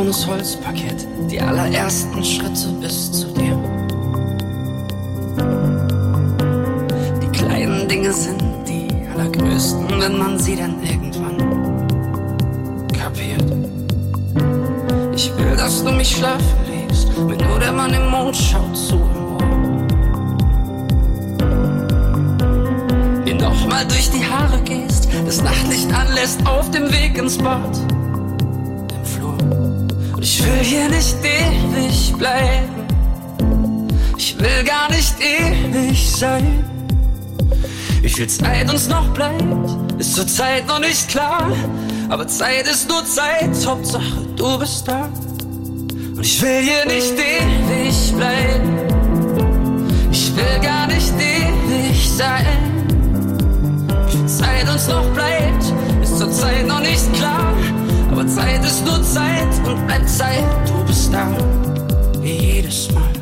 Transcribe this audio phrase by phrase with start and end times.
[0.00, 3.54] grünes Holzparkett, die allerersten Schritte bis zu dir.
[7.20, 11.36] Die kleinen Dinge sind die allergrößten, wenn man sie dann irgendwann
[12.98, 13.44] kapiert.
[15.14, 18.94] Ich will, dass du mich schlafen legst, wenn nur der Mann im Mond schaut zu
[18.94, 19.42] im Ohr.
[23.26, 27.78] Mir nochmal durch die Haare gehst, das Nachtlicht anlässt auf dem Weg ins Bad.
[30.20, 33.88] Ich will hier nicht ewig bleiben.
[34.18, 36.64] Ich will gar nicht ewig sein.
[38.02, 39.42] Wie viel Zeit uns noch bleibt,
[39.98, 41.50] ist zur Zeit noch nicht klar.
[42.08, 45.08] Aber Zeit ist nur Zeit, Hauptsache du bist da.
[46.16, 48.78] Und ich will hier nicht ewig bleiben.
[50.12, 51.39] Ich will gar nicht ewig
[60.20, 61.26] Zeit, du bist da.
[62.20, 63.12] Wie jedes Mal.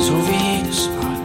[0.00, 1.16] So wie jedes Mal.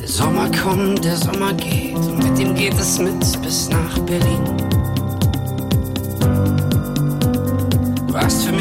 [0.00, 4.61] Der Sommer kommt, der Sommer geht und mit ihm geht es mit bis nach Berlin.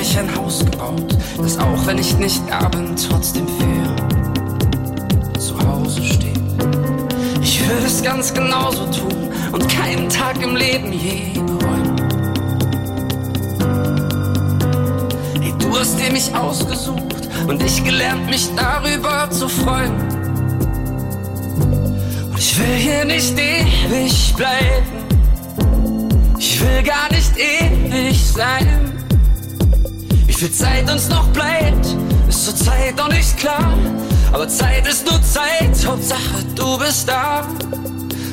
[0.02, 6.04] Mich ein Haus gebaut, das auch wenn ich nicht da bin, trotzdem für zu Hause
[6.04, 6.40] steht.
[7.40, 11.96] Ich würde es ganz genauso tun und keinen Tag im Leben je bereuen.
[15.40, 19.94] Hey, du hast dir mich ausgesucht und ich gelernt, mich darüber zu freuen.
[22.32, 25.06] Und ich will hier nicht ewig bleiben.
[26.40, 28.92] Ich will gar nicht ewig sein.
[30.42, 31.86] Viel Zeit uns noch bleibt,
[32.28, 33.78] ist zur Zeit noch nicht klar.
[34.32, 37.48] Aber Zeit ist nur Zeit, Hauptsache du bist da.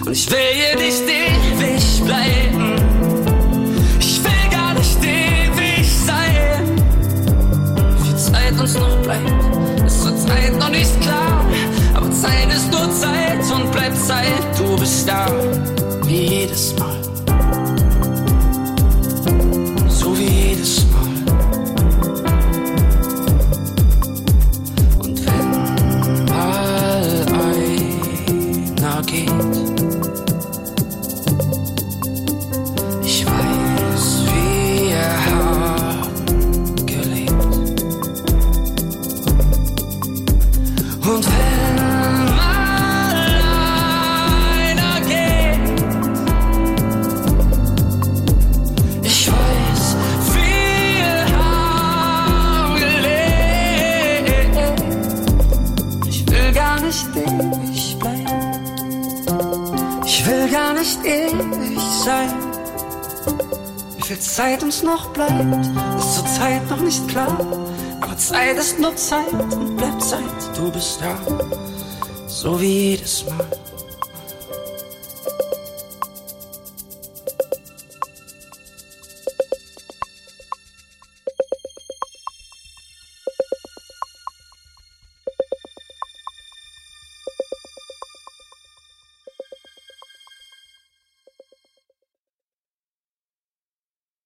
[0.06, 2.76] Und ich will hier nicht ewig bleiben.
[4.00, 6.78] Ich will gar nicht ewig sein.
[7.98, 11.44] Wie viel Zeit uns noch bleibt, ist zur Zeit noch nicht klar.
[11.92, 15.26] Aber Zeit ist nur Zeit und bleibt Zeit, du bist da.
[16.06, 17.17] Wie jedes Mal.
[60.18, 62.34] Ich will gar nicht ewig sein.
[63.96, 65.64] Wie viel Zeit uns noch bleibt,
[65.96, 67.38] ist zur Zeit noch nicht klar.
[68.00, 70.24] Aber Zeit ist nur Zeit und bleibt Zeit,
[70.56, 71.16] du bist da.
[72.26, 73.46] So wie jedes Mal.